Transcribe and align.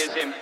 is 0.00 0.08
imperiled 0.16 0.39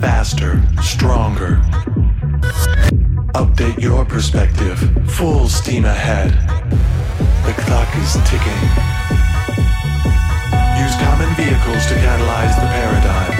faster, 0.00 0.62
stronger. 0.82 1.60
Update 3.36 3.78
your 3.80 4.04
perspective, 4.04 4.78
full 5.10 5.46
steam 5.48 5.84
ahead. 5.84 6.32
The 7.44 7.52
clock 7.62 7.88
is 8.00 8.16
ticking. 8.24 8.62
Use 10.80 10.96
common 11.04 11.28
vehicles 11.36 11.84
to 11.88 11.94
catalyze 12.00 12.56
the 12.56 12.68
paradigm. 12.72 13.36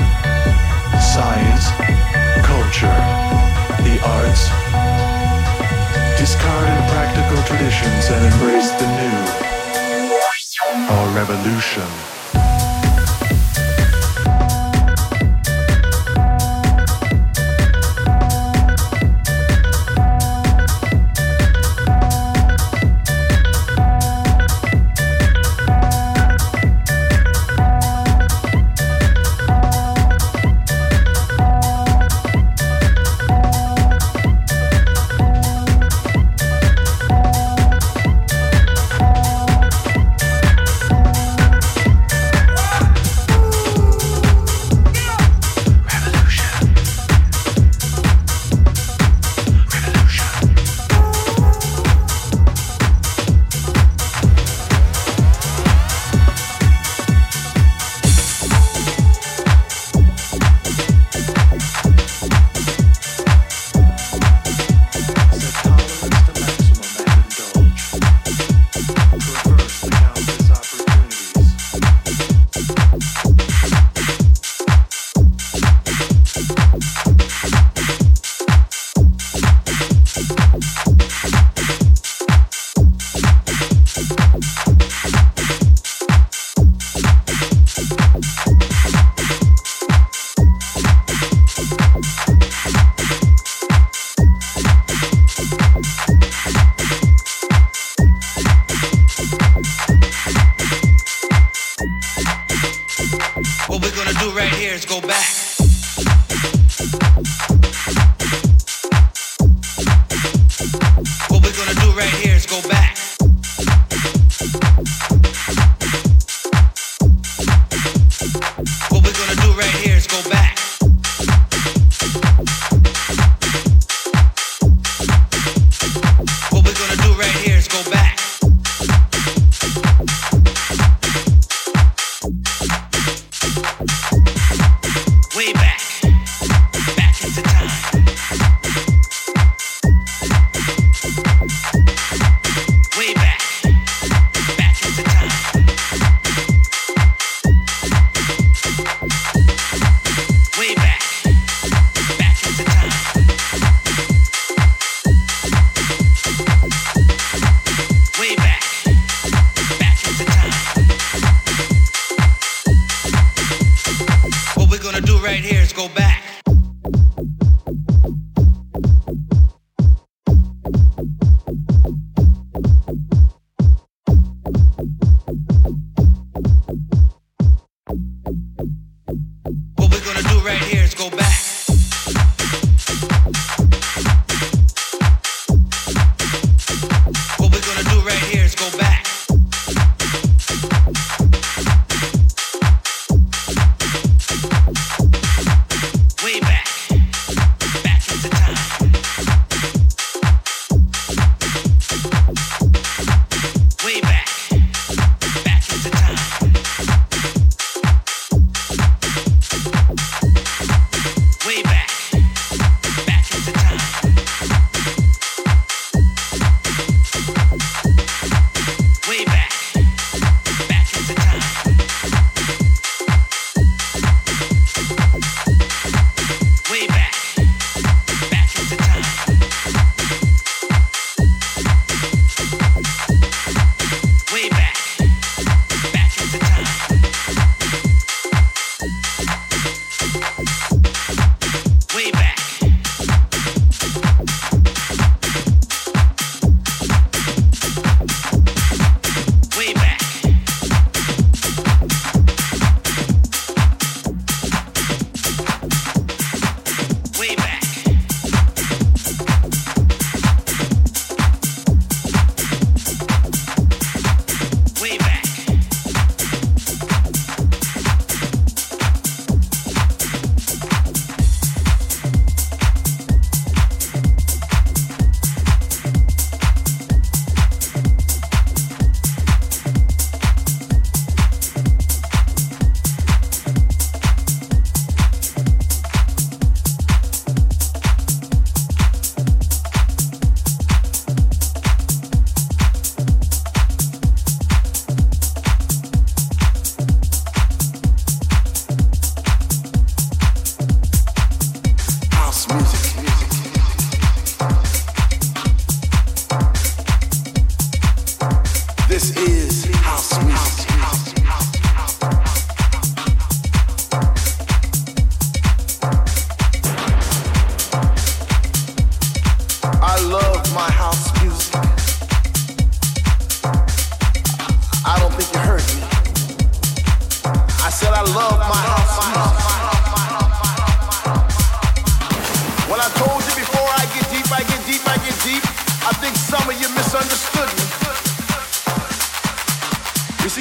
Science, 1.00 1.72
culture, 2.44 3.00
the 3.80 3.96
arts. 4.04 4.44
Discard 6.20 6.68
impractical 6.68 7.40
traditions 7.48 8.04
and 8.12 8.22
embrace 8.32 8.70
the 8.72 8.86
new. 9.00 9.18
Our 10.92 11.08
revolution. 11.16 12.19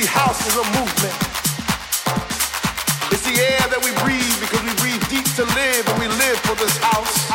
see, 0.02 0.08
house 0.08 0.40
is 0.48 0.56
a 0.56 0.66
movement. 0.80 1.16
It's 3.12 3.24
the 3.24 3.36
air 3.36 3.66
that 3.68 3.82
we 3.84 3.92
breathe 4.04 4.40
because 4.40 4.62
we 4.64 4.74
breathe 4.82 5.02
deep 5.10 5.26
to 5.36 5.44
live 5.56 5.88
and 5.88 6.00
we 6.00 6.08
live 6.08 6.38
for 6.40 6.56
this 6.56 6.78
house. 6.78 7.29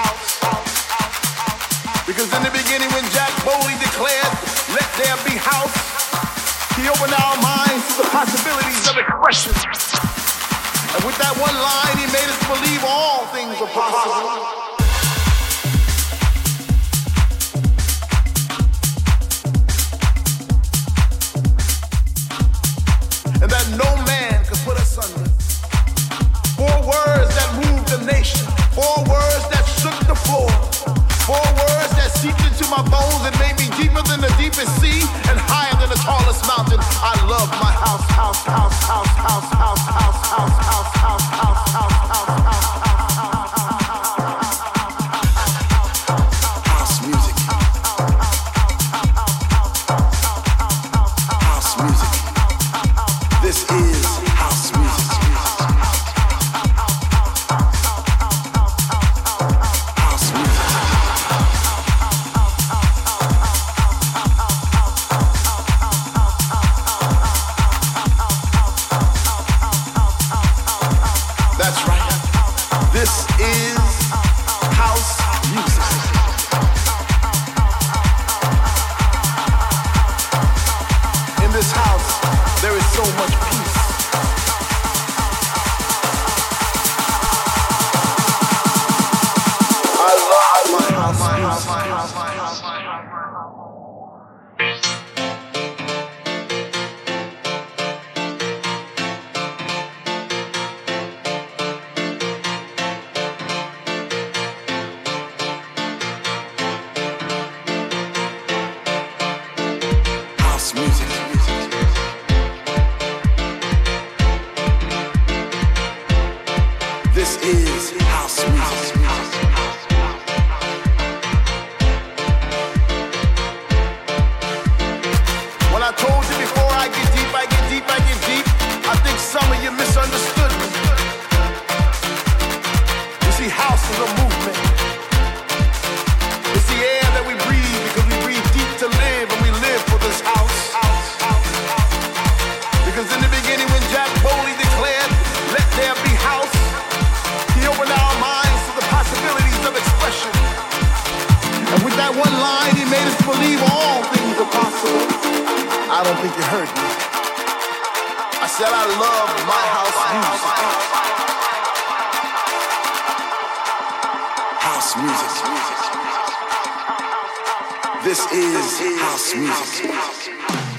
This 168.05 168.21
is 168.33 168.81
house 169.01 169.35
music. 169.35 170.74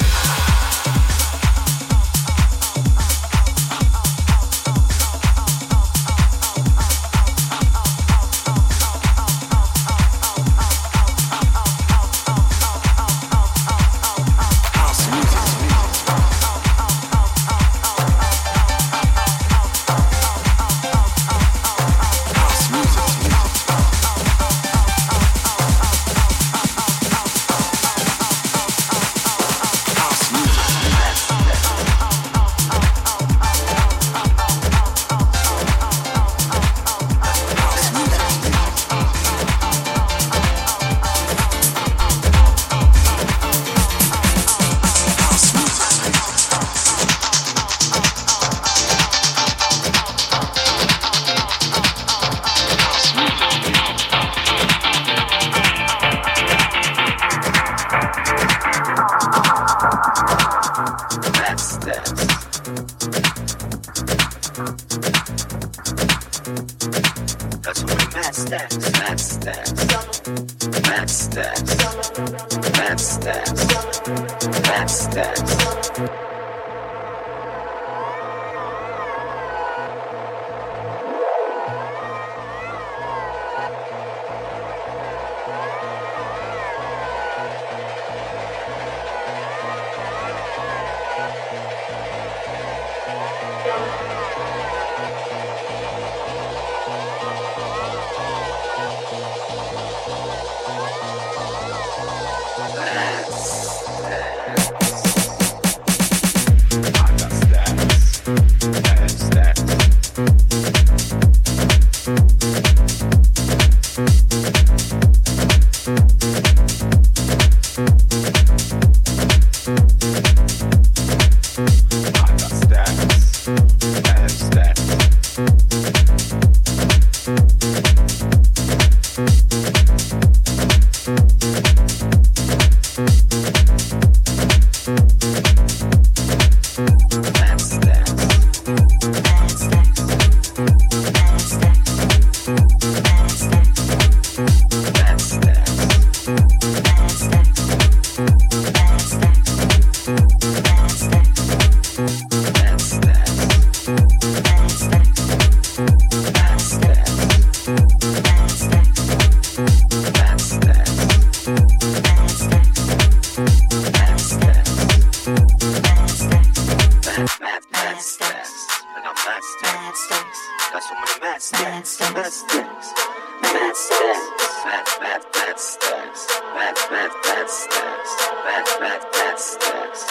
some 170.87 171.01
of 171.01 171.09
the 171.09 171.19
mad 171.25 171.41
stacks, 171.41 171.99
mad 171.99 172.31
stacks, 172.31 172.93
mad 173.41 173.75
stacks, 173.75 174.65
mad, 174.65 174.87
mad, 175.01 175.25
mad 175.33 175.59
stacks, 175.59 176.27
mad, 176.53 176.77
mad, 176.91 177.11
mad 177.25 177.49
stacks, 177.49 178.11
mad, 178.45 178.67
mad, 178.79 179.01
mad 179.13 179.39
stacks. 179.39 180.05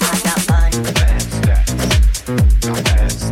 I 0.00 0.20
got 0.24 0.40
mine. 0.48 0.82
Mad 0.82 1.20
stacks, 1.20 2.28
mad 2.28 2.86
stacks. 2.86 3.27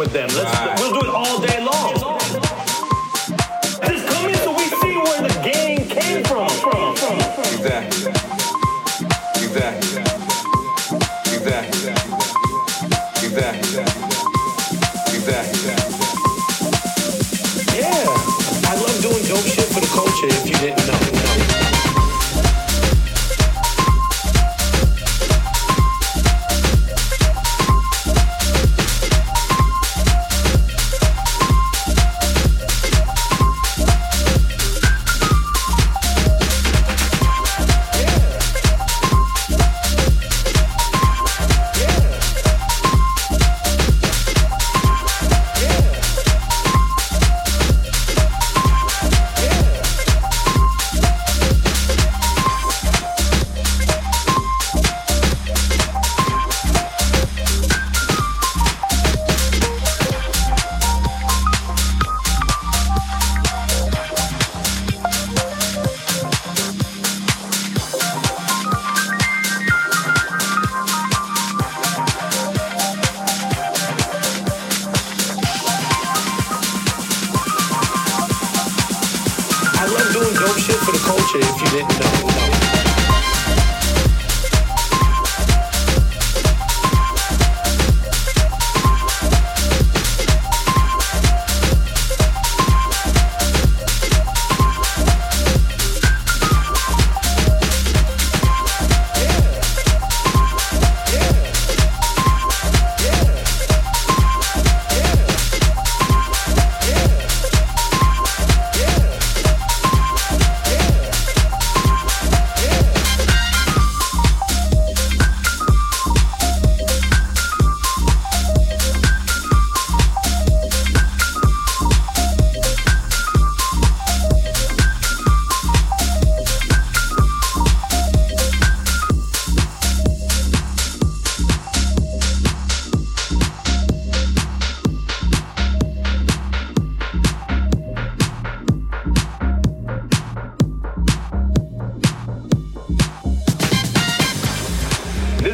with 0.00 0.12
them. 0.14 0.30
Let's. 0.34 0.69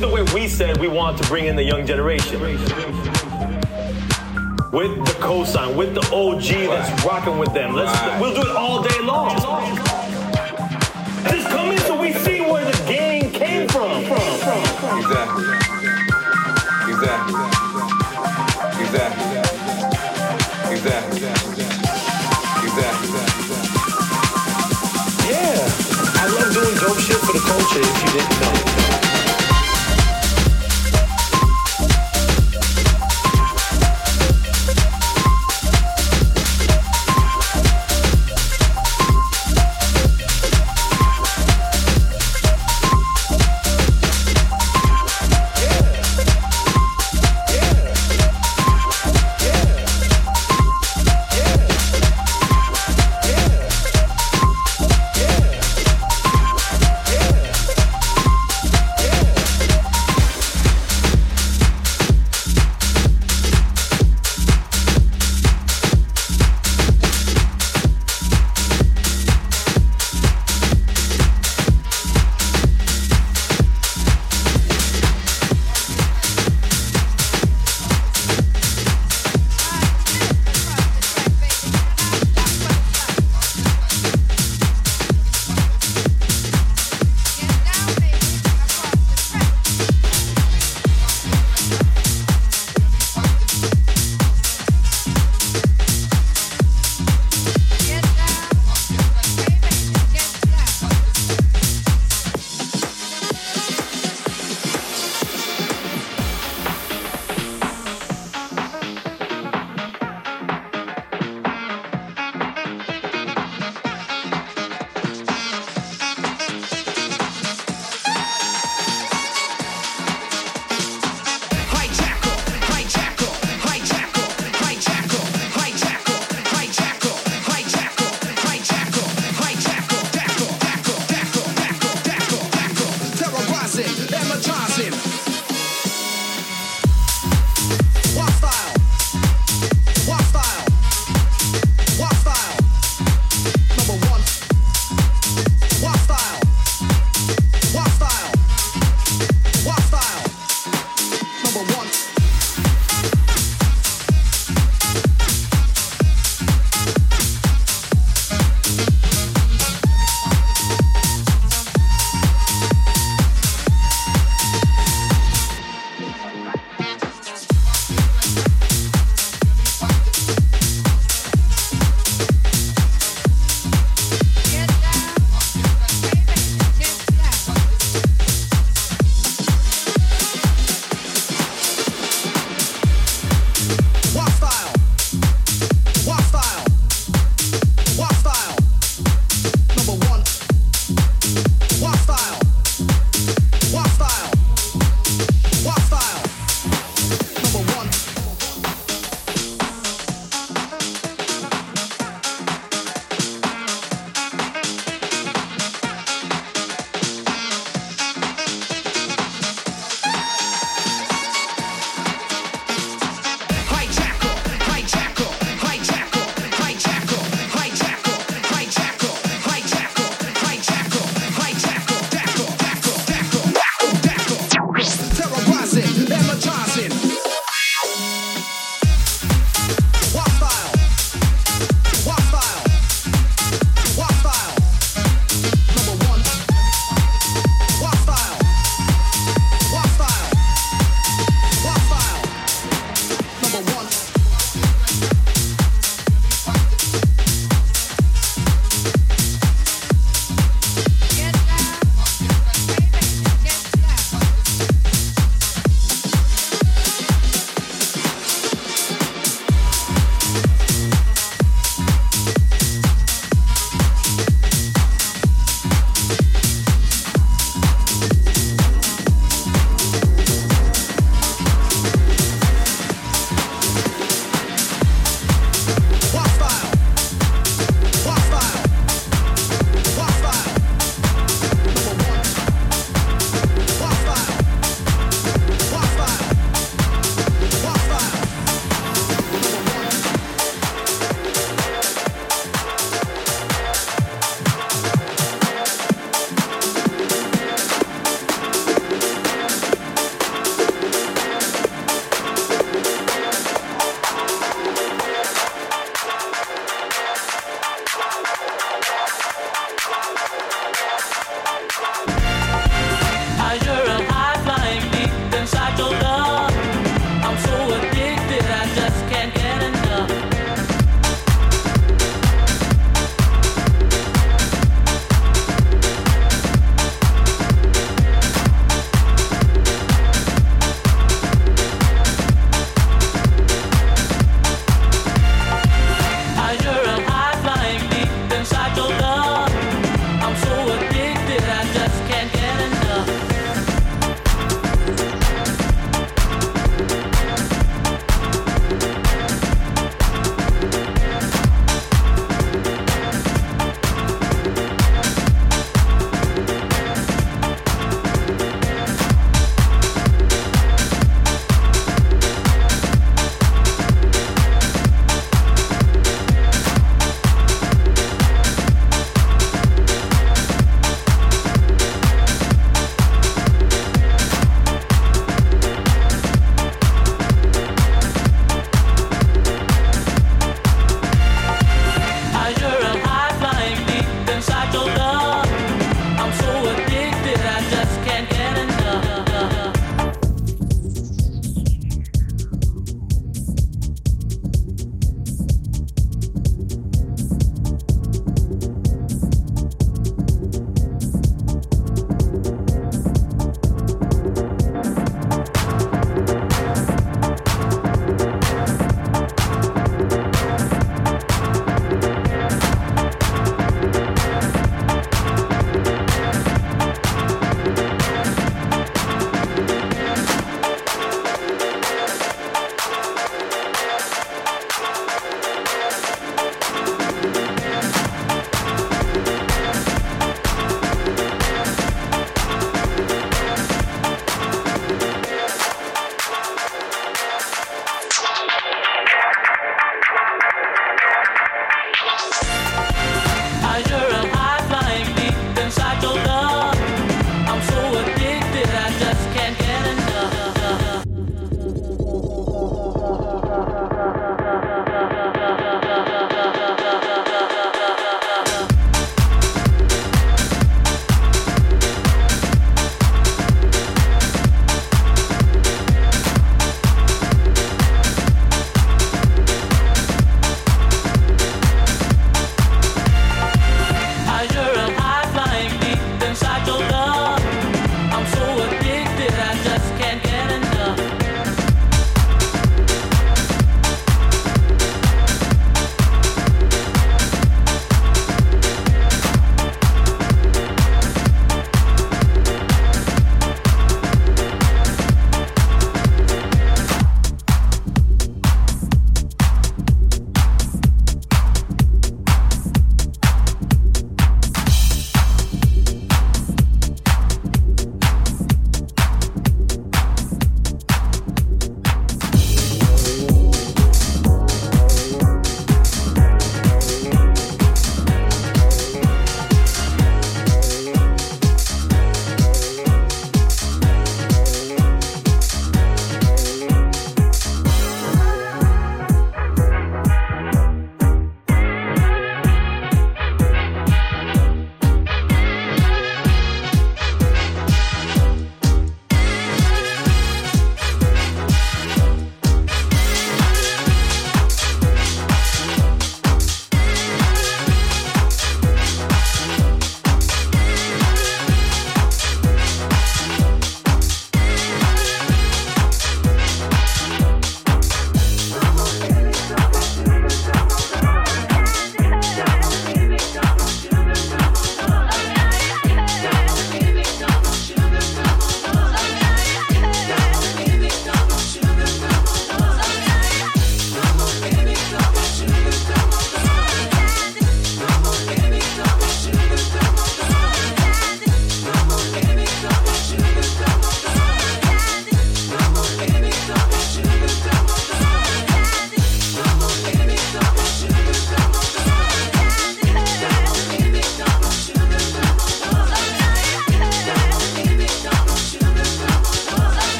the 0.00 0.08
way 0.08 0.22
we 0.34 0.48
said 0.48 0.78
we 0.78 0.88
want 0.88 1.18
to 1.18 1.28
bring 1.28 1.46
in 1.46 1.56
the 1.56 1.62
young 1.62 1.86
generation. 1.86 2.40
With 4.72 4.96
the 5.04 5.14
cosign, 5.18 5.76
with 5.76 5.94
the 5.94 6.00
OG 6.14 6.68
that's 6.68 7.04
rocking 7.04 7.38
with 7.38 7.52
them. 7.52 7.74
Let's 7.74 8.20
we'll 8.20 8.34
do 8.34 8.40
it 8.40 8.56
all 8.56 8.82
day 8.82 9.00
long. 9.00 9.36
Just 11.24 11.48
come 11.48 11.70
in 11.70 11.78
so 11.80 12.00
we 12.00 12.12
see 12.14 12.40
where 12.40 12.64
the 12.64 12.84
game 12.86 13.09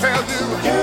tell 0.00 0.24
you. 0.64 0.81